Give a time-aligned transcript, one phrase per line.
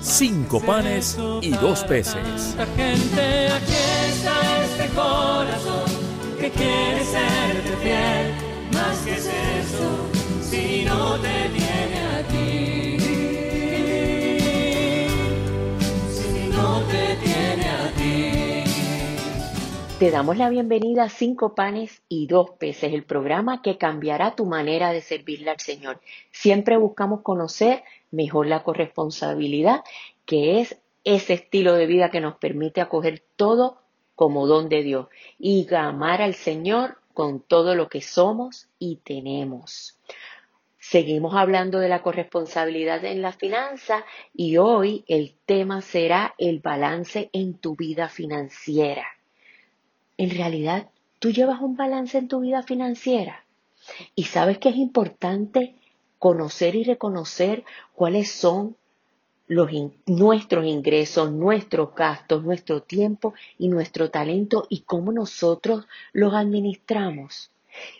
[0.00, 2.56] cinco panes y dos peces.
[2.76, 3.72] Gente, aquí
[4.08, 5.90] está este corazón
[6.38, 8.34] que quiere serte fiel.
[8.72, 10.08] Más que es eso,
[10.42, 12.98] si no te tiene a ti.
[16.12, 17.67] Si no te tiene a ti.
[19.98, 24.46] Te damos la bienvenida a Cinco Panes y Dos Peces, el programa que cambiará tu
[24.46, 26.00] manera de servirle al Señor.
[26.30, 29.82] Siempre buscamos conocer mejor la corresponsabilidad,
[30.24, 33.82] que es ese estilo de vida que nos permite acoger todo
[34.14, 39.98] como don de Dios y amar al Señor con todo lo que somos y tenemos.
[40.78, 47.30] Seguimos hablando de la corresponsabilidad en la finanza y hoy el tema será el balance
[47.32, 49.17] en tu vida financiera.
[50.18, 53.44] En realidad, tú llevas un balance en tu vida financiera
[54.16, 55.76] y sabes que es importante
[56.18, 58.76] conocer y reconocer cuáles son
[60.06, 67.50] nuestros ingresos, nuestros gastos, nuestro tiempo y nuestro talento y cómo nosotros los administramos.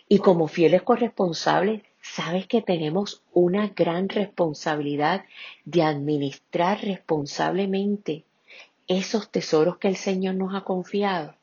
[0.08, 5.24] Y como fieles corresponsables, sabes que tenemos una gran responsabilidad
[5.64, 8.24] de administrar responsablemente
[8.89, 11.38] esos tesoros que el Señor nos ha confiado.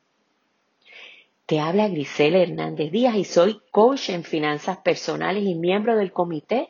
[1.45, 6.69] Te habla Grisela Hernández Díaz y soy coach en finanzas personales y miembro del Comité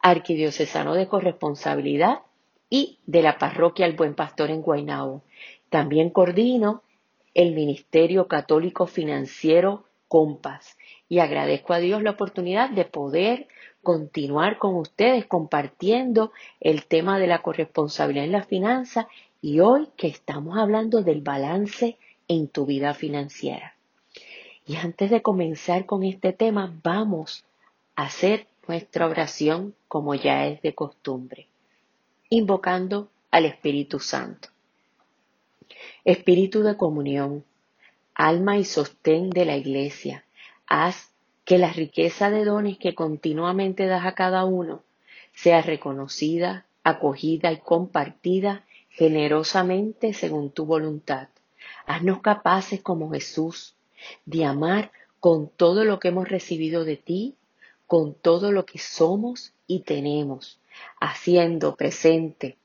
[0.00, 2.20] Arquidiocesano de Corresponsabilidad
[2.70, 5.22] y de la Parroquia El Buen Pastor en Guaynabo.
[5.68, 6.82] También coordino
[7.34, 10.78] el Ministerio Católico Financiero Compas
[11.10, 13.48] y agradezco a Dios la oportunidad de poder
[13.82, 19.08] continuar con ustedes compartiendo el tema de la corresponsabilidad en la finanza
[19.42, 21.98] y hoy que estamos hablando del balance
[22.28, 23.75] en tu vida financiera.
[24.66, 27.44] Y antes de comenzar con este tema, vamos
[27.94, 31.46] a hacer nuestra oración como ya es de costumbre,
[32.30, 34.48] invocando al Espíritu Santo.
[36.04, 37.44] Espíritu de comunión,
[38.12, 40.24] alma y sostén de la iglesia,
[40.66, 41.12] haz
[41.44, 44.82] que la riqueza de dones que continuamente das a cada uno
[45.32, 51.28] sea reconocida, acogida y compartida generosamente según tu voluntad.
[51.86, 53.75] Haznos capaces como Jesús
[54.24, 57.36] de amar con todo lo que hemos recibido de ti,
[57.86, 60.60] con todo lo que somos y tenemos,
[61.00, 62.56] haciendo presente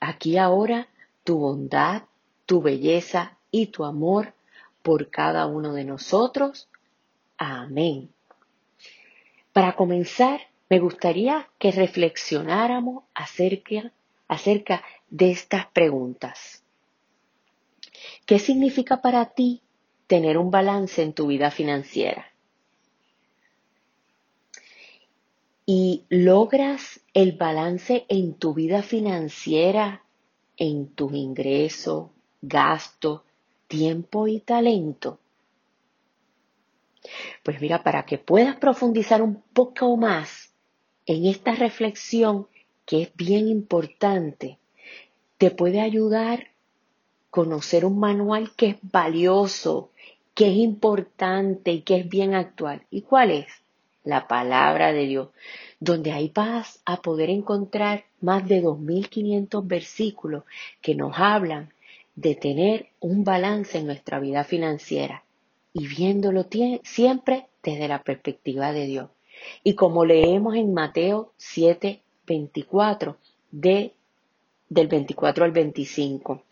[0.00, 0.88] aquí ahora
[1.24, 2.02] tu bondad,
[2.46, 4.34] tu belleza y tu amor
[4.82, 6.68] por cada uno de nosotros.
[7.38, 8.10] Amén.
[9.52, 13.92] Para comenzar, me gustaría que reflexionáramos acerca,
[14.28, 16.62] acerca de estas preguntas.
[18.26, 19.62] ¿Qué significa para ti
[20.06, 22.32] tener un balance en tu vida financiera?
[25.64, 30.04] ¿Y logras el balance en tu vida financiera,
[30.56, 33.22] en tus ingresos, gastos,
[33.66, 35.18] tiempo y talento?
[37.42, 40.52] Pues mira, para que puedas profundizar un poco más
[41.04, 42.46] en esta reflexión
[42.84, 44.58] que es bien importante,
[45.38, 46.48] te puede ayudar
[47.36, 49.90] conocer un manual que es valioso,
[50.36, 52.82] que es importante y que es bien actual.
[52.90, 53.46] ¿Y cuál es?
[54.04, 55.30] La palabra de Dios,
[55.80, 60.44] donde ahí vas a poder encontrar más de 2.500 versículos
[60.82, 61.72] que nos hablan
[62.14, 65.24] de tener un balance en nuestra vida financiera
[65.72, 66.46] y viéndolo
[66.82, 69.10] siempre desde la perspectiva de Dios.
[69.64, 73.16] Y como leemos en Mateo 7, 24,
[73.50, 73.94] de,
[74.68, 76.42] del 24 al 25.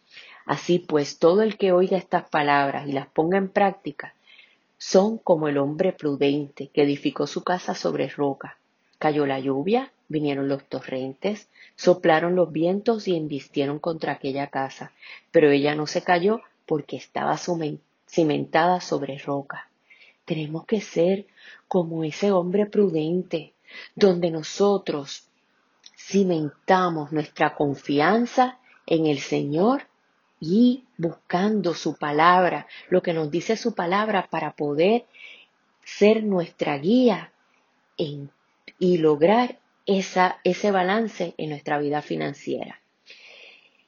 [0.47, 4.15] Así pues, todo el que oiga estas palabras y las ponga en práctica,
[4.77, 8.59] son como el hombre prudente que edificó su casa sobre roca.
[8.99, 14.93] Cayó la lluvia, vinieron los torrentes, soplaron los vientos y embistieron contra aquella casa,
[15.31, 17.39] pero ella no se cayó porque estaba
[18.07, 19.71] cimentada sobre roca.
[20.25, 21.27] Tenemos que ser
[21.69, 23.53] como ese hombre prudente,
[23.95, 25.27] donde nosotros
[25.97, 29.83] cimentamos nuestra confianza en el Señor
[30.41, 35.07] y buscando su palabra, lo que nos dice su palabra para poder
[35.85, 37.33] ser nuestra guía
[37.97, 38.31] en-
[38.79, 42.81] y lograr esa, ese balance en nuestra vida financiera.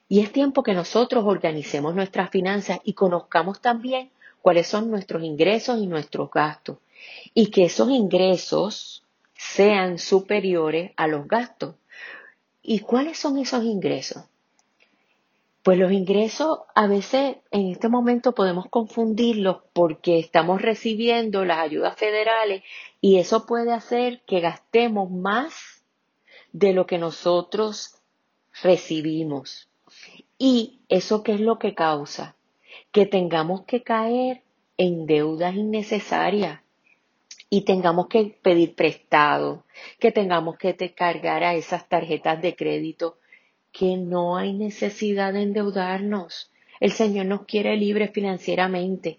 [0.09, 4.11] Y es tiempo que nosotros organicemos nuestras finanzas y conozcamos también
[4.41, 6.79] cuáles son nuestros ingresos y nuestros gastos.
[7.35, 9.03] Y que esos ingresos
[9.35, 11.75] sean superiores a los gastos.
[12.63, 14.23] ¿Y cuáles son esos ingresos?
[15.67, 21.97] Pues los ingresos a veces en este momento podemos confundirlos porque estamos recibiendo las ayudas
[21.97, 22.63] federales
[23.01, 25.83] y eso puede hacer que gastemos más
[26.53, 27.97] de lo que nosotros
[28.63, 29.69] recibimos.
[30.39, 32.37] ¿Y eso qué es lo que causa?
[32.93, 34.43] Que tengamos que caer
[34.77, 36.61] en deudas innecesarias
[37.51, 39.65] y tengamos que pedir prestado,
[39.99, 43.19] que tengamos que cargar a esas tarjetas de crédito,
[43.79, 46.51] que no hay necesidad de endeudarnos.
[46.81, 49.19] El Señor nos quiere libres financieramente.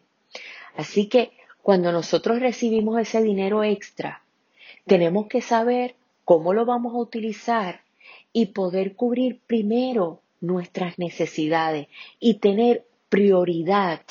[0.76, 1.32] Así que
[1.62, 4.24] cuando nosotros recibimos ese dinero extra,
[4.88, 5.96] tenemos que saber
[6.26, 7.82] cómo lo vamos a utilizar
[8.34, 11.88] y poder cubrir primero nuestras necesidades
[12.20, 14.02] y tener prioridad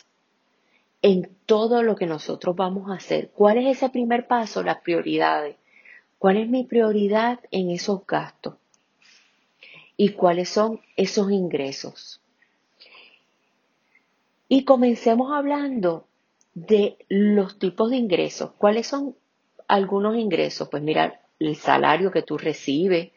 [1.03, 3.31] en todo lo que nosotros vamos a hacer.
[3.31, 4.63] ¿Cuál es ese primer paso?
[4.63, 5.57] Las prioridades.
[6.21, 8.55] ¿Cuál es mi prioridad en esos gastos?
[9.97, 12.21] ¿Y cuáles son esos ingresos?
[14.49, 16.07] Y comencemos hablando
[16.55, 18.53] de los tipos de ingresos.
[18.59, 19.17] ¿Cuáles son
[19.69, 20.69] algunos ingresos?
[20.69, 23.11] Pues mira, el salario que tú recibes,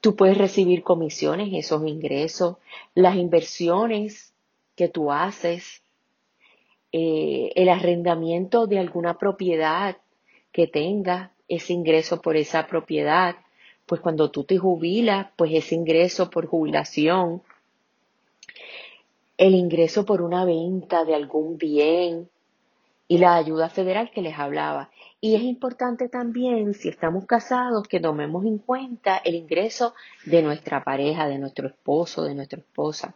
[0.00, 2.56] tú puedes recibir comisiones, esos ingresos,
[2.94, 4.32] las inversiones
[4.74, 5.82] que tú haces,
[6.92, 9.96] eh, el arrendamiento de alguna propiedad
[10.52, 13.36] que tenga ese ingreso por esa propiedad,
[13.86, 17.42] pues cuando tú te jubilas, pues ese ingreso por jubilación,
[19.38, 22.28] el ingreso por una venta de algún bien
[23.08, 24.90] y la ayuda federal que les hablaba.
[25.20, 29.94] Y es importante también, si estamos casados, que tomemos en cuenta el ingreso
[30.24, 33.14] de nuestra pareja, de nuestro esposo, de nuestra esposa.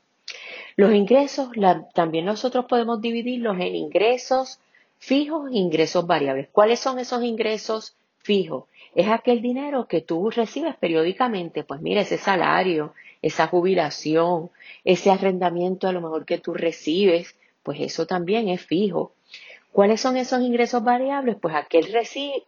[0.76, 1.50] Los ingresos,
[1.94, 4.60] también nosotros podemos dividirlos en ingresos
[4.98, 6.48] fijos e ingresos variables.
[6.52, 8.64] ¿Cuáles son esos ingresos fijos?
[8.94, 11.64] Es aquel dinero que tú recibes periódicamente.
[11.64, 14.50] Pues mira, ese salario, esa jubilación,
[14.84, 19.12] ese arrendamiento a lo mejor que tú recibes, pues eso también es fijo.
[19.72, 21.36] ¿Cuáles son esos ingresos variables?
[21.40, 21.86] Pues aquel,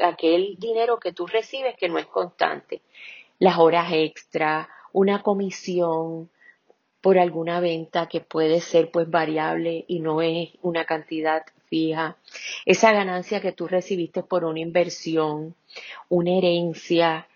[0.00, 2.82] aquel dinero que tú recibes que no es constante.
[3.38, 6.28] Las horas extra, una comisión,
[7.02, 11.42] por alguna venta que puede ser pues variable y no es una cantidad
[11.72, 12.18] fija,
[12.66, 15.54] esa ganancia que tú recibiste por una inversión,
[16.10, 17.26] una herencia,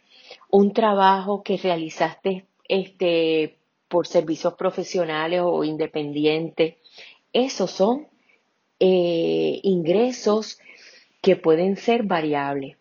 [0.51, 3.57] un trabajo que realizaste este
[3.89, 6.75] por servicios profesionales o independientes,
[7.33, 8.09] esos son
[8.79, 10.59] eh, ingresos
[11.23, 12.77] que pueden ser variables.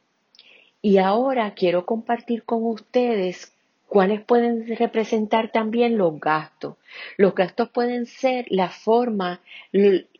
[0.81, 3.55] Y ahora quiero compartir con ustedes
[3.87, 6.75] ¿Cuáles pueden representar también los gastos?
[7.17, 9.41] Los gastos pueden ser la forma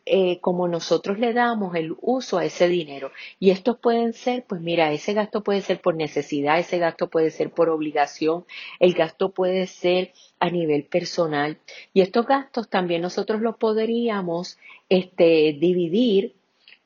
[0.08, 3.10] eh, como nosotros le damos el uso a ese dinero.
[3.40, 7.32] Y estos pueden ser, pues mira, ese gasto puede ser por necesidad, ese gasto puede
[7.32, 8.44] ser por obligación,
[8.78, 11.58] el gasto puede ser a nivel personal.
[11.92, 14.58] Y estos gastos también nosotros los podríamos
[14.88, 16.34] este, dividir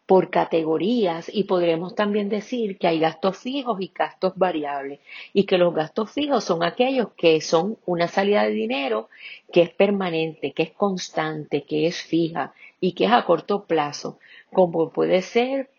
[0.06, 4.98] por categorías y podremos también decir que hay gastos fijos y gastos variables
[5.32, 9.08] y que los gastos fijos son aquellos que son una salida de dinero
[9.52, 14.18] que es permanente, que es constante, que es fija y que es a corto plazo,
[14.52, 15.70] como puede ser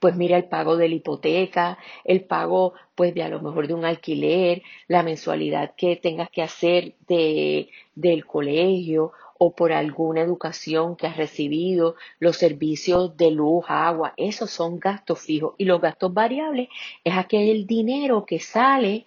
[0.00, 3.74] pues mira el pago de la hipoteca, el pago pues de a lo mejor de
[3.74, 10.96] un alquiler, la mensualidad que tengas que hacer de, del colegio o por alguna educación
[10.96, 15.54] que has recibido, los servicios de luz, agua, esos son gastos fijos.
[15.58, 16.68] Y los gastos variables
[17.04, 19.04] es aquel dinero que sale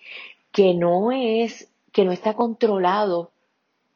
[0.52, 3.32] que no es, que no está controlado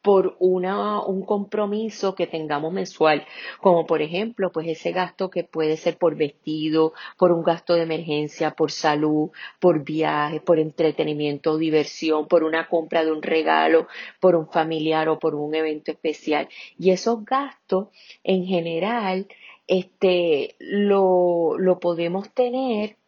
[0.04, 3.24] por una, un compromiso que tengamos mensual,
[3.62, 7.84] como por ejemplo, pues ese gasto que puede ser por vestido, por un gasto de
[7.84, 13.88] emergencia, por salud, por viaje, por entretenimiento diversión, por una compra de un regalo,
[14.20, 16.50] por un familiar o por un evento especial.
[16.78, 17.88] Y esos gastos,
[18.24, 19.26] en general,
[19.66, 22.98] este, lo, lo podemos tener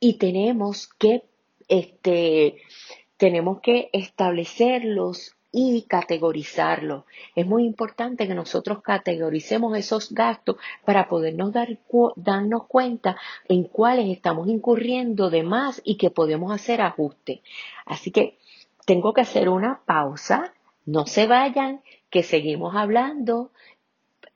[0.00, 1.22] y tenemos que,
[1.68, 2.56] este,
[3.18, 7.06] tenemos que establecerlos y categorizarlo.
[7.34, 11.78] Es muy importante que nosotros categoricemos esos gastos para podernos dar,
[12.16, 13.16] darnos cuenta
[13.48, 17.40] en cuáles estamos incurriendo de más y que podemos hacer ajustes.
[17.84, 18.38] Así que
[18.86, 20.52] tengo que hacer una pausa.
[20.86, 23.50] No se vayan, que seguimos hablando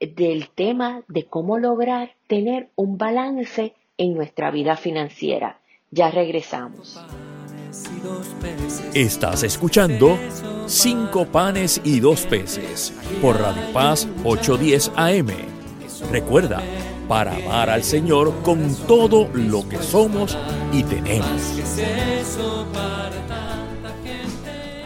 [0.01, 5.61] del tema de cómo lograr tener un balance en nuestra vida financiera.
[5.91, 7.01] Ya regresamos.
[8.95, 10.19] Estás escuchando
[10.67, 12.91] Cinco panes y dos peces
[13.21, 15.29] por Radio Paz 810 AM.
[16.11, 16.63] Recuerda,
[17.07, 20.39] para amar al Señor con todo lo que somos
[20.73, 21.29] y tenemos.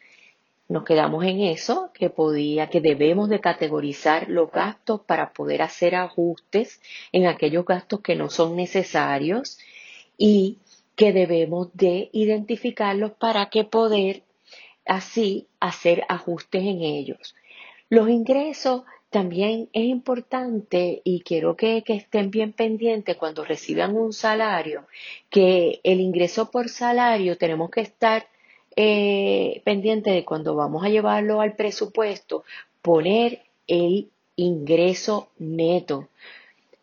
[0.68, 5.94] Nos quedamos en eso, que podía, que debemos de categorizar los gastos para poder hacer
[5.94, 6.80] ajustes
[7.12, 9.58] en aquellos gastos que no son necesarios
[10.16, 10.58] y
[11.02, 14.22] que debemos de identificarlos para que poder
[14.86, 17.34] así hacer ajustes en ellos.
[17.88, 24.86] Los ingresos también es importante y quiero que, estén bien pendientes cuando reciban un salario,
[25.28, 28.28] que el ingreso por salario tenemos que estar
[28.76, 32.44] eh, pendientes de cuando vamos a llevarlo al presupuesto,
[32.80, 36.10] poner el ingreso neto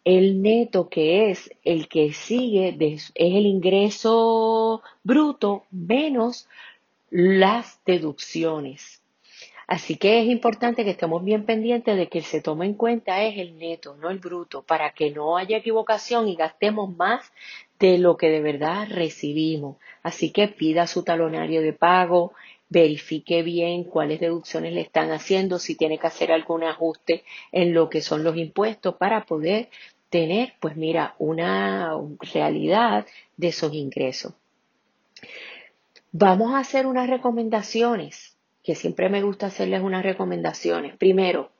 [0.05, 6.47] el neto que es el que sigue es el ingreso bruto menos
[7.09, 9.01] las deducciones.
[9.67, 13.37] Así que es importante que estemos bien pendientes de que se tome en cuenta es
[13.37, 17.31] el neto, no el bruto, para que no haya equivocación y gastemos más
[17.77, 19.77] de lo que de verdad recibimos.
[20.01, 22.33] Así que pida su talonario de pago,
[22.69, 27.89] verifique bien cuáles deducciones le están haciendo, si tiene que hacer algún ajuste en lo
[27.89, 29.69] que son los impuestos para poder
[30.09, 31.93] tener, pues mira, una
[32.33, 33.05] realidad
[33.37, 34.33] de esos ingresos.
[36.11, 40.95] Vamos a hacer unas recomendaciones, que siempre me gusta hacerles unas recomendaciones.
[40.97, 41.51] Primero,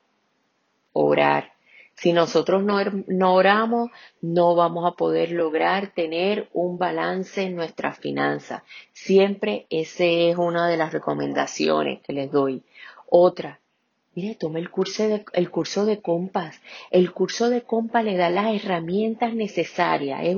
[0.92, 1.52] orar.
[2.00, 3.90] Si nosotros no, no, oramos,
[4.22, 8.62] no vamos a poder lograr tener un balance en nuestras finanzas.
[8.94, 12.62] Siempre esa es una de las recomendaciones que les doy.
[13.10, 13.60] Otra,
[14.14, 16.58] Mire, tome el curso, de, el curso de compas.
[16.90, 20.20] El curso de compas le da las herramientas necesarias.
[20.24, 20.36] Es,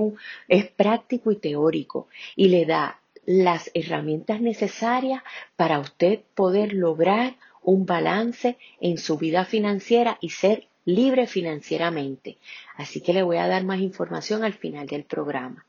[0.49, 2.09] es práctico y teórico.
[2.35, 5.23] Y le da las herramientas necesarias
[5.54, 12.39] para usted poder lograr un balance en su vida financiera y ser libre financieramente.
[12.77, 15.65] Así que le voy a dar más información al final del programa.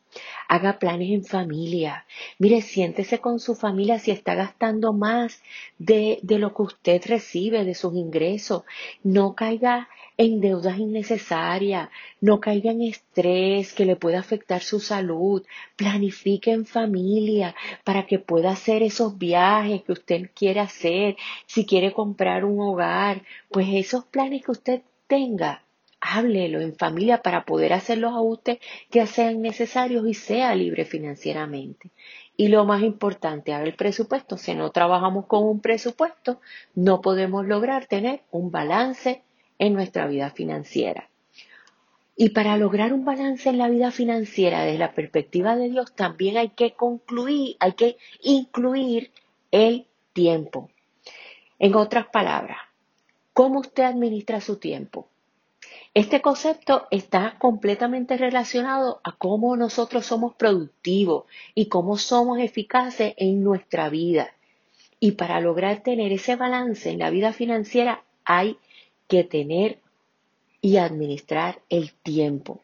[0.47, 2.05] Haga planes en familia.
[2.37, 5.41] Mire, siéntese con su familia si está gastando más
[5.79, 8.63] de, de lo que usted recibe, de sus ingresos.
[9.03, 11.89] No caiga en deudas innecesarias,
[12.21, 15.43] no caiga en estrés que le pueda afectar su salud.
[15.75, 21.15] Planifique en familia para que pueda hacer esos viajes que usted quiere hacer.
[21.47, 24.81] Si quiere comprar un hogar, pues esos planes que usted
[25.13, 25.61] tenga,
[26.01, 28.57] háblelo en familia para poder hacer los ajustes
[28.89, 31.91] que sean necesarios y sea libre financieramente.
[32.35, 34.39] Y lo más importante, haga el presupuesto.
[34.39, 36.41] Si no trabajamos con un presupuesto,
[36.73, 39.21] no podemos lograr tener un balance
[39.59, 41.09] en nuestra vida financiera.
[42.15, 46.37] Y para lograr un balance en la vida financiera desde la perspectiva de Dios, también
[46.37, 49.11] hay que concluir, hay que incluir
[49.51, 50.71] el tiempo.
[51.59, 52.57] En otras palabras,
[53.33, 55.07] ¿cómo usted administra su tiempo?
[55.93, 63.43] Este concepto está completamente relacionado a cómo nosotros somos productivos y cómo somos eficaces en
[63.43, 64.33] nuestra vida.
[64.99, 68.57] Y para lograr tener ese balance en la vida financiera hay
[69.07, 69.79] que tener
[70.61, 72.61] y administrar el tiempo.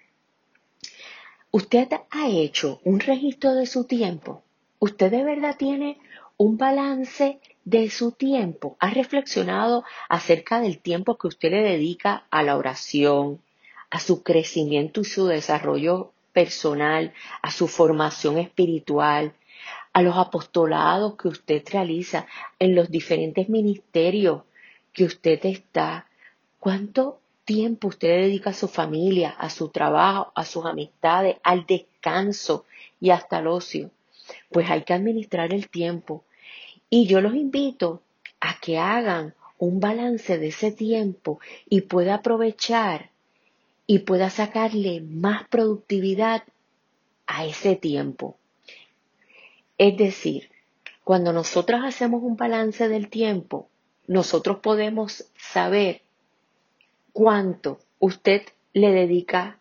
[1.51, 4.43] ¿Usted ha hecho un registro de su tiempo?
[4.79, 5.97] ¿Usted de verdad tiene
[6.38, 8.77] un balance de su tiempo?
[8.79, 13.41] ¿Ha reflexionado acerca del tiempo que usted le dedica a la oración,
[13.91, 19.33] a su crecimiento y su desarrollo personal, a su formación espiritual,
[19.93, 22.25] a los apostolados que usted realiza
[22.57, 24.43] en los diferentes ministerios
[24.91, 26.07] que usted está?
[26.59, 32.65] ¿Cuánto tiempo usted dedica a su familia, a su trabajo, a sus amistades, al descanso
[32.99, 33.91] y hasta al ocio?
[34.51, 36.23] pues hay que administrar el tiempo.
[36.89, 38.01] Y yo los invito
[38.39, 43.12] a que hagan un balance de ese tiempo y pueda aprovechar
[43.86, 46.43] y pueda sacarle más productividad
[47.27, 48.38] a ese tiempo.
[49.77, 50.50] Es decir,
[51.03, 53.69] cuando nosotros hacemos un balance del tiempo,
[54.08, 56.01] nosotros podemos saber
[57.13, 58.43] cuánto usted
[58.74, 59.60] le dedica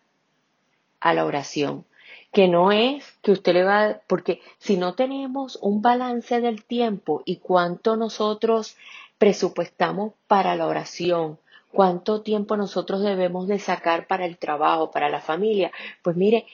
[0.99, 1.85] a la oración.
[2.31, 7.23] Que no es que usted le va, porque si no tenemos un balance del tiempo
[7.25, 8.77] y cuánto nosotros
[9.17, 11.39] presupuestamos para la oración,
[11.71, 15.71] cuánto tiempo nosotros debemos de sacar para el trabajo, para la familia.
[16.01, 16.45] Pues mire,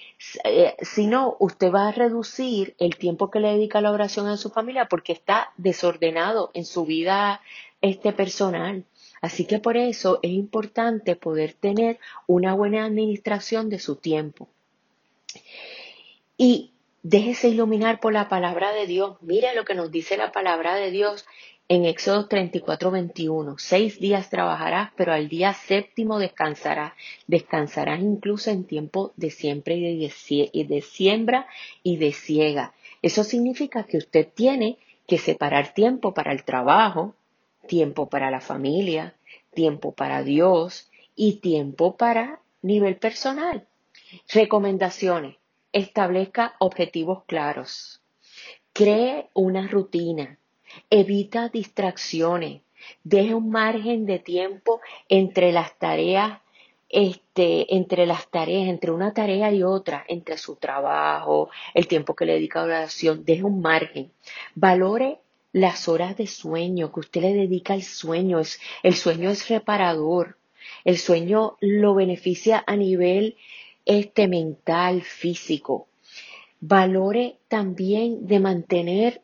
[0.43, 4.27] eh, si no, usted va a reducir el tiempo que le dedica a la oración
[4.27, 7.41] a su familia porque está desordenado en su vida
[7.81, 8.85] este personal.
[9.21, 14.49] Así que por eso es importante poder tener una buena administración de su tiempo.
[16.37, 16.71] Y
[17.03, 19.17] déjese iluminar por la palabra de Dios.
[19.21, 21.25] Mire lo que nos dice la palabra de Dios
[21.67, 26.93] en Éxodo 34, 21, seis días trabajarás, pero al día séptimo descansarás.
[27.25, 29.33] Descansarás incluso en tiempo de
[30.53, 31.47] y de siembra
[31.81, 32.73] y de siega.
[33.01, 34.77] Eso significa que usted tiene
[35.07, 37.15] que separar tiempo para el trabajo,
[37.67, 39.15] tiempo para la familia,
[39.53, 43.67] tiempo para Dios y tiempo para nivel personal.
[44.31, 45.37] Recomendaciones.
[45.71, 48.01] Establezca objetivos claros.
[48.73, 50.37] Cree una rutina
[50.89, 52.61] Evita distracciones.
[53.03, 56.39] Deje un margen de tiempo entre las tareas,
[56.89, 62.25] este, entre las tareas, entre una tarea y otra, entre su trabajo, el tiempo que
[62.25, 64.11] le dedica a la oración, deje un margen.
[64.53, 65.19] Valore
[65.51, 68.39] las horas de sueño que usted le dedica al sueño.
[68.39, 70.37] Es, el sueño es reparador.
[70.83, 73.37] El sueño lo beneficia a nivel
[73.85, 75.87] este, mental, físico.
[76.59, 79.21] Valore también de mantener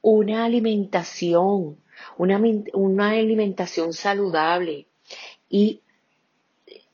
[0.00, 1.78] una alimentación,
[2.16, 2.40] una,
[2.72, 4.86] una alimentación saludable.
[5.48, 5.82] Y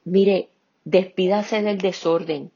[0.04, 0.48] mire,
[0.84, 2.50] despídase del desorden.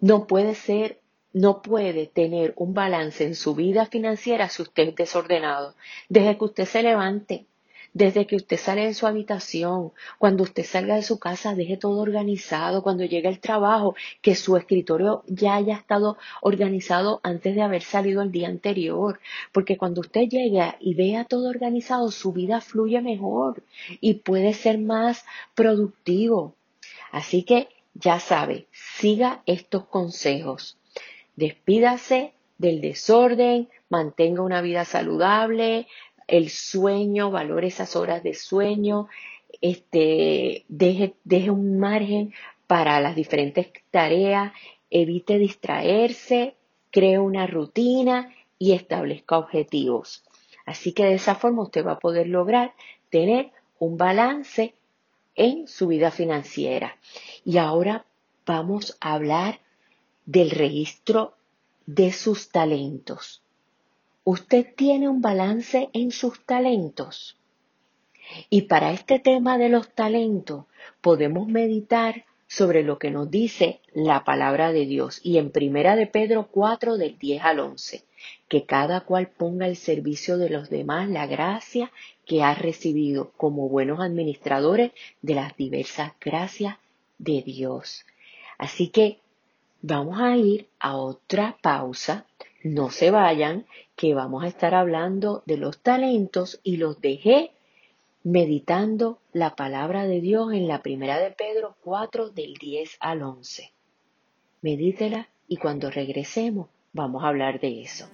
[0.00, 1.00] No puede ser,
[1.32, 5.74] no puede tener un balance en su vida financiera si usted es desordenado.
[6.08, 7.46] Desde que usted se levante,
[7.98, 12.00] desde que usted sale de su habitación, cuando usted salga de su casa, deje todo
[12.00, 17.82] organizado, cuando llegue al trabajo, que su escritorio ya haya estado organizado antes de haber
[17.82, 19.18] salido el día anterior,
[19.50, 23.64] porque cuando usted llega y vea todo organizado, su vida fluye mejor
[24.00, 25.24] y puede ser más
[25.56, 26.54] productivo.
[27.10, 30.78] Así que ya sabe, siga estos consejos.
[31.34, 35.88] Despídase del desorden, mantenga una vida saludable,
[36.28, 39.08] el sueño, valore esas horas de sueño,
[39.60, 42.34] este, deje, deje un margen
[42.66, 44.52] para las diferentes tareas,
[44.90, 46.54] evite distraerse,
[46.90, 50.22] cree una rutina y establezca objetivos.
[50.66, 52.74] Así que de esa forma usted va a poder lograr
[53.08, 54.74] tener un balance
[55.34, 56.98] en su vida financiera.
[57.44, 58.04] Y ahora
[58.44, 59.60] vamos a hablar
[60.26, 61.34] del registro
[61.86, 63.42] de sus talentos
[64.30, 67.38] usted tiene un balance en sus talentos.
[68.50, 70.66] Y para este tema de los talentos
[71.00, 76.06] podemos meditar sobre lo que nos dice la palabra de Dios y en primera de
[76.06, 78.04] Pedro 4 del 10 al 11,
[78.48, 81.90] que cada cual ponga al servicio de los demás la gracia
[82.26, 86.76] que ha recibido como buenos administradores de las diversas gracias
[87.16, 88.04] de Dios.
[88.58, 89.20] Así que
[89.80, 92.26] vamos a ir a otra pausa
[92.62, 93.66] no se vayan,
[93.96, 97.52] que vamos a estar hablando de los talentos y los dejé
[98.22, 103.72] meditando la palabra de Dios en la primera de Pedro 4 del 10 al 11.
[104.60, 108.06] Medítela y cuando regresemos vamos a hablar de eso.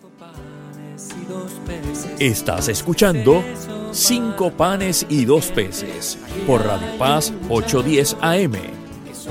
[2.20, 3.42] Estás escuchando
[3.94, 8.54] Cinco panes y dos peces por Radio Paz 810 AM.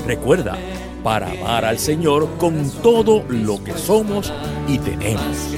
[0.06, 0.58] Recuerda,
[1.04, 4.32] para amar al Señor con todo lo que somos
[4.66, 5.54] y tenemos.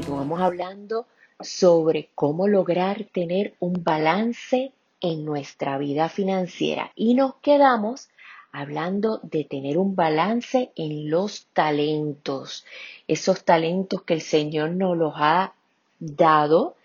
[0.00, 1.06] Estamos hablando
[1.40, 8.08] sobre cómo lograr tener un balance en nuestra vida financiera y nos quedamos
[8.50, 12.64] hablando de tener un balance en los talentos,
[13.08, 15.52] esos talentos que el Señor nos los ha
[15.98, 16.76] dado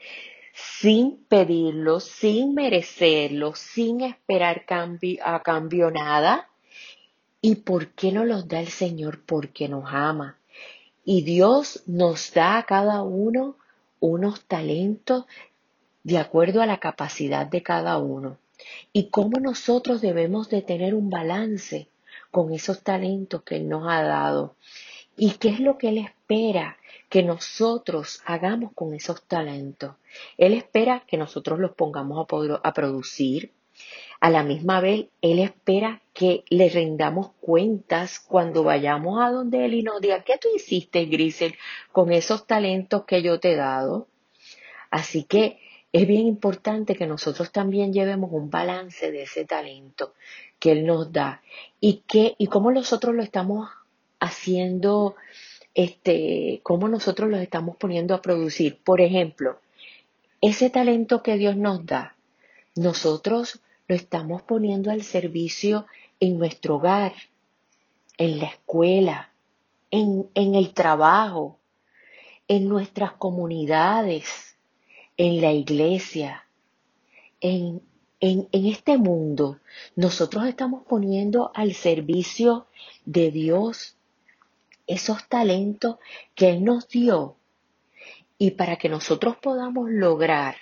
[0.54, 4.66] sin pedirlos, sin merecerlos, sin esperar
[5.24, 6.50] a cambio nada.
[7.42, 9.22] ¿Y por qué no los da el Señor?
[9.26, 10.38] Porque nos ama.
[11.06, 13.58] Y Dios nos da a cada uno
[14.00, 15.26] unos talentos
[16.04, 18.40] de acuerdo a la capacidad de cada uno.
[18.92, 21.88] Y cómo nosotros debemos de tener un balance
[22.32, 24.56] con esos talentos que Él nos ha dado.
[25.16, 26.78] ¿Y qué es lo que Él espera
[27.10, 29.94] que nosotros hagamos con esos talentos?
[30.38, 33.52] Él espera que nosotros los pongamos a, a producir,
[34.26, 39.76] a la misma vez, Él espera que le rendamos cuentas cuando vayamos a donde Él
[39.76, 41.54] y nos diga, ¿qué tú hiciste, Grisel,
[41.92, 44.08] con esos talentos que yo te he dado?
[44.90, 45.60] Así que
[45.94, 50.16] es bien importante que nosotros también llevemos un balance de ese talento
[50.58, 51.44] que Él nos da
[51.80, 53.70] y, y cómo nosotros lo estamos
[54.20, 55.16] haciendo,
[55.76, 58.80] este, cómo nosotros lo estamos poniendo a producir.
[58.84, 59.60] Por ejemplo,
[60.42, 62.16] ese talento que Dios nos da,
[62.74, 65.86] nosotros lo estamos poniendo al servicio
[66.20, 67.14] en nuestro hogar,
[68.18, 69.32] en la escuela,
[69.92, 71.60] en, el trabajo,
[72.48, 74.56] en nuestras comunidades,
[75.18, 76.46] en la iglesia,
[77.42, 77.82] en,
[78.20, 79.60] en, este mundo.
[79.96, 82.66] Nosotros estamos poniendo al servicio
[83.06, 83.96] de Dios
[84.88, 85.98] esos talentos
[86.34, 87.36] que Él nos dio.
[88.38, 90.56] Y para que nosotros podamos lograr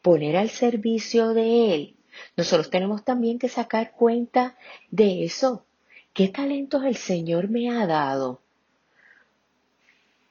[0.00, 1.97] poner al servicio de Él
[2.36, 4.56] nosotros tenemos también que sacar cuenta
[4.90, 5.64] de eso.
[6.12, 8.40] ¿Qué talentos el Señor me ha dado?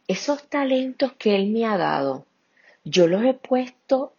[0.07, 2.25] Esos talentos que Él me ha dado,
[2.83, 4.13] yo los he puesto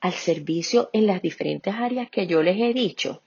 [0.00, 3.22] al servicio en las diferentes áreas que yo les he dicho.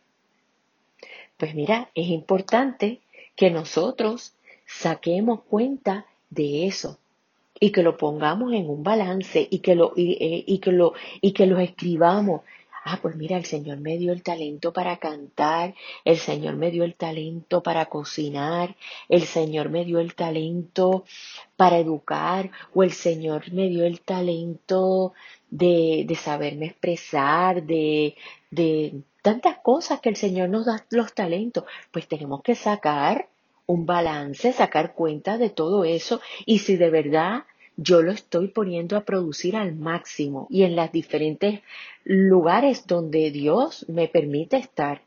[1.38, 3.01] Pues mira, es importante
[3.36, 4.34] que nosotros
[4.65, 6.99] saquemos cuenta de eso
[7.60, 11.32] y que lo pongamos en un balance y que lo, y, eh, que lo, y
[11.32, 12.41] que escribamos
[12.84, 15.74] ah, pues mira, el Señor me dio el talento para cantar,
[16.06, 18.76] el Señor me dio el talento para cocinar,
[19.10, 21.06] el Señor me dio el talento
[21.56, 25.13] para educar, o el Señor me dio el talento
[25.50, 28.15] de, de saberme expresar, de,
[28.52, 33.30] de tantas cosas que el Señor nos da los talentos, pues tenemos que sacar
[33.65, 38.97] un balance, sacar cuenta de todo eso y si de verdad yo lo estoy poniendo
[38.97, 41.62] a producir al máximo y en las diferentes
[42.03, 45.01] lugares donde Dios me permite estar.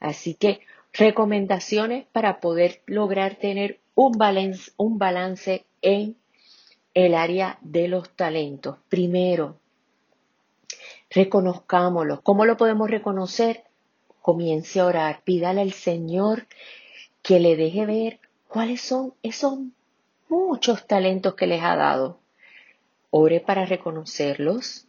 [0.00, 0.60] Así que
[0.92, 6.16] recomendaciones para poder lograr tener un balance, un balance en
[6.94, 8.76] el área de los talentos.
[8.88, 9.58] Primero,
[11.10, 12.22] reconozcámoslo.
[12.22, 13.64] ¿Cómo lo podemos reconocer?
[14.22, 16.46] Comience a orar, pídale al Señor
[17.22, 19.58] que le deje ver cuáles son esos
[20.30, 22.20] muchos talentos que les ha dado.
[23.10, 24.86] Ore para reconocerlos.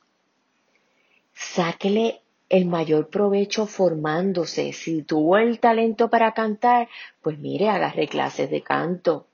[1.33, 4.73] Sáquele el mayor provecho formándose.
[4.73, 6.87] Si tuvo el talento para cantar,
[7.21, 9.25] pues mire, agarre clases de canto.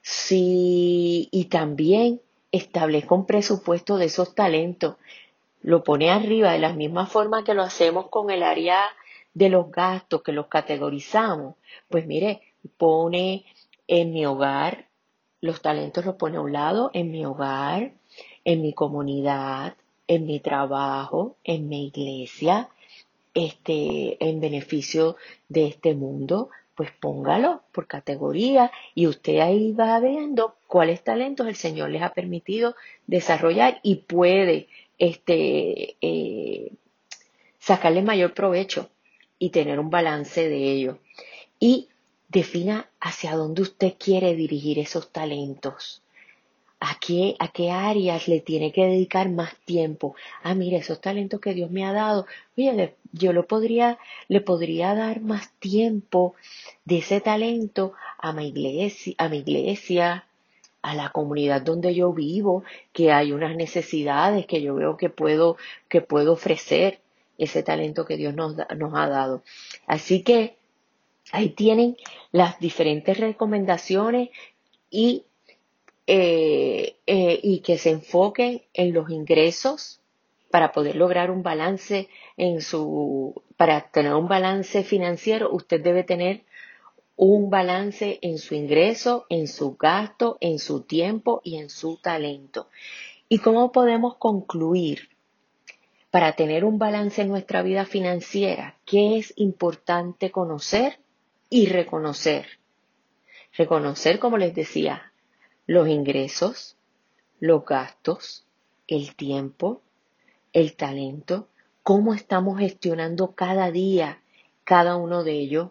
[0.00, 2.20] Si, y también
[2.52, 4.96] establezca un presupuesto de esos talentos.
[5.60, 8.80] Lo pone arriba de la misma forma que lo hacemos con el área
[9.34, 11.56] de los gastos, que los categorizamos.
[11.88, 12.40] Pues mire,
[12.78, 13.44] pone
[13.86, 14.89] en mi hogar
[15.40, 17.92] los talentos los pone a un lado en mi hogar,
[18.44, 19.74] en mi comunidad,
[20.06, 22.68] en mi trabajo, en mi iglesia,
[23.34, 25.16] este, en beneficio
[25.48, 31.54] de este mundo, pues póngalo por categoría y usted ahí va viendo cuáles talentos el
[31.54, 32.74] Señor les ha permitido
[33.06, 36.72] desarrollar y puede este, eh,
[37.58, 38.88] sacarle mayor provecho
[39.38, 40.98] y tener un balance de ello.
[41.58, 41.89] Y
[42.30, 46.02] defina hacia dónde usted quiere dirigir esos talentos.
[46.78, 50.14] ¿A qué, ¿A qué áreas le tiene que dedicar más tiempo?
[50.42, 54.94] Ah, mire, esos talentos que Dios me ha dado, oye, yo lo podría, le podría
[54.94, 56.34] dar más tiempo
[56.86, 60.26] de ese talento a mi iglesia, a mi iglesia,
[60.80, 62.64] a la comunidad donde yo vivo,
[62.94, 67.00] que hay unas necesidades que yo veo que puedo, que puedo ofrecer
[67.36, 69.42] ese talento que Dios nos, nos ha dado.
[69.86, 70.56] Así que
[71.32, 71.96] Ahí tienen
[72.32, 74.30] las diferentes recomendaciones
[74.90, 75.24] y,
[76.06, 80.00] eh, eh, y que se enfoquen en los ingresos
[80.50, 86.42] para poder lograr un balance en su, para tener un balance financiero, usted debe tener
[87.16, 92.68] un balance en su ingreso, en su gasto, en su tiempo y en su talento.
[93.28, 95.10] ¿Y cómo podemos concluir
[96.10, 98.76] para tener un balance en nuestra vida financiera?
[98.86, 100.98] ¿Qué es importante conocer
[101.50, 102.46] y reconocer?
[103.52, 105.12] Reconocer, como les decía,
[105.66, 106.76] los ingresos,
[107.40, 108.46] los gastos,
[108.86, 109.82] el tiempo,
[110.52, 111.48] el talento,
[111.82, 114.20] cómo estamos gestionando cada día
[114.70, 115.70] cada uno de ellos.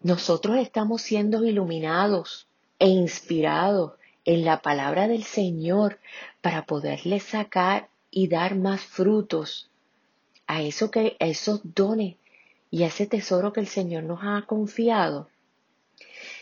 [0.00, 2.46] Nosotros estamos siendo iluminados
[2.78, 3.94] e inspirados
[4.24, 5.98] en la palabra del Señor
[6.40, 9.70] para poderle sacar y dar más frutos
[10.46, 12.14] a eso que esos dones
[12.76, 15.30] y a ese tesoro que el Señor nos ha confiado.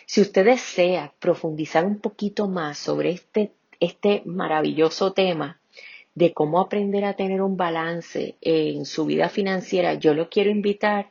[0.05, 5.61] Si usted desea profundizar un poquito más sobre este, este maravilloso tema
[6.17, 11.11] de cómo aprender a tener un balance en su vida financiera, yo lo quiero invitar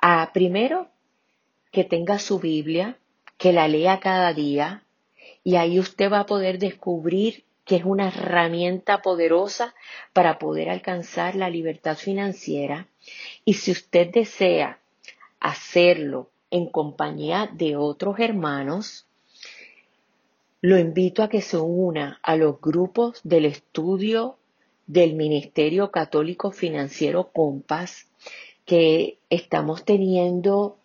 [0.00, 0.88] a primero
[1.70, 2.98] que tenga su Biblia,
[3.38, 4.82] que la lea cada día
[5.44, 9.72] y ahí usted va a poder descubrir que es una herramienta poderosa
[10.12, 12.88] para poder alcanzar la libertad financiera.
[13.44, 14.80] Y si usted desea
[15.40, 19.06] hacerlo en compañía de otros hermanos,
[20.60, 24.36] lo invito a que se una a los grupos del estudio
[24.86, 28.08] del Ministerio Católico Financiero Compas,
[28.64, 30.78] que estamos teniendo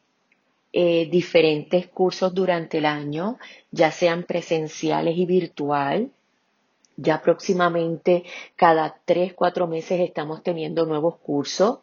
[0.73, 3.37] eh, diferentes cursos durante el año,
[3.71, 6.11] ya sean presenciales y virtual.
[6.97, 8.23] Ya próximamente,
[8.55, 11.79] cada tres, cuatro meses estamos teniendo nuevos cursos.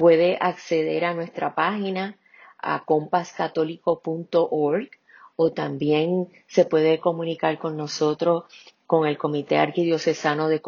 [0.00, 2.16] Puede acceder a nuestra página
[2.56, 4.88] a compascatólico.org
[5.36, 8.44] o también se puede comunicar con nosotros
[8.86, 10.62] con el Comité Arquidiocesano de,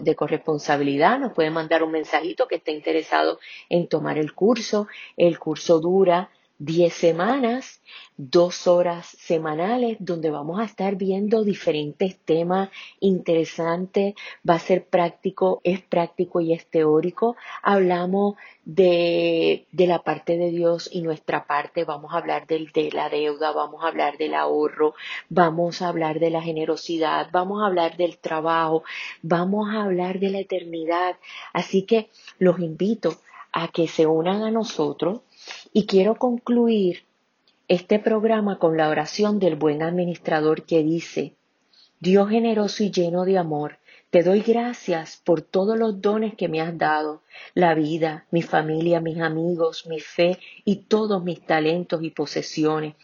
[0.00, 1.18] de Corresponsabilidad.
[1.18, 4.88] Nos puede mandar un mensajito que esté interesado en tomar el curso.
[5.18, 7.82] El curso dura 10 semanas,
[8.16, 14.14] dos horas semanales, donde vamos a estar viendo diferentes temas interesantes.
[14.48, 17.36] Va a ser práctico, es práctico y es teórico.
[17.62, 21.84] Hablamos de, de la parte de Dios y nuestra parte.
[21.84, 24.94] Vamos a hablar del, de la deuda, vamos a hablar del ahorro,
[25.28, 28.84] vamos a hablar de la generosidad, vamos a hablar del trabajo,
[29.22, 31.16] vamos a hablar de la eternidad.
[31.52, 33.16] Así que los invito
[33.52, 35.20] a que se unan a nosotros
[35.76, 37.02] y quiero concluir
[37.66, 41.34] este programa con la oración del buen administrador que dice,
[41.98, 43.78] Dios generoso y lleno de amor,
[44.10, 47.22] te doy gracias por todos los dones que me has dado,
[47.54, 52.94] la vida, mi familia, mis amigos, mi fe y todos mis talentos y posesiones.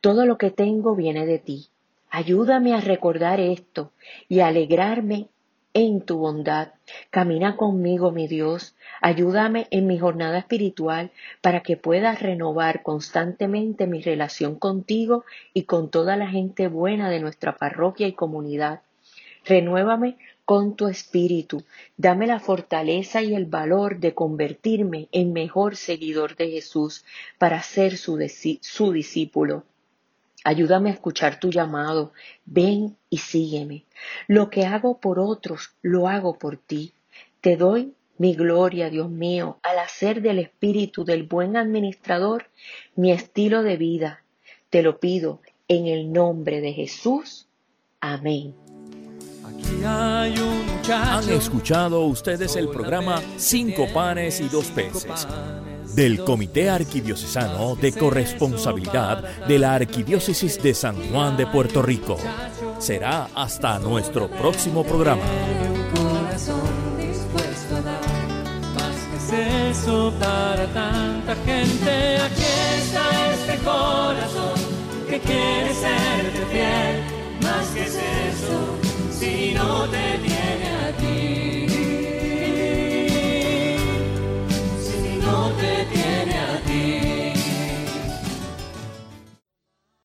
[0.00, 1.66] Todo lo que tengo viene de ti.
[2.10, 3.90] Ayúdame a recordar esto
[4.28, 5.26] y a alegrarme
[5.74, 6.72] en tu bondad.
[7.10, 8.74] Camina conmigo, mi Dios.
[9.00, 15.90] Ayúdame en mi jornada espiritual para que pueda renovar constantemente mi relación contigo y con
[15.90, 18.82] toda la gente buena de nuestra parroquia y comunidad.
[19.44, 21.62] Renuévame con tu espíritu.
[21.96, 27.04] Dame la fortaleza y el valor de convertirme en mejor seguidor de Jesús
[27.38, 28.18] para ser su,
[28.60, 29.64] su discípulo.
[30.44, 32.12] Ayúdame a escuchar tu llamado.
[32.44, 33.84] Ven y sígueme.
[34.26, 36.92] Lo que hago por otros, lo hago por ti.
[37.40, 42.46] Te doy mi gloria, Dios mío, al hacer del espíritu del buen administrador
[42.94, 44.22] mi estilo de vida.
[44.68, 47.46] Te lo pido en el nombre de Jesús.
[48.00, 48.54] Amén.
[49.82, 55.26] Han escuchado ustedes el programa Cinco panes y dos peces
[56.00, 62.16] del Comité Arquidiocesano de Corresponsabilidad de la Arquidiócesis de San Juan de Puerto Rico.
[62.78, 65.20] Será hasta nuestro próximo programa.
[69.70, 72.16] eso para tanta gente.
[72.16, 74.58] Aquí está este corazón
[75.06, 77.04] que quiere ser fiel.
[77.42, 78.58] Más que eso,
[79.12, 80.20] si no te
[85.92, 86.39] broken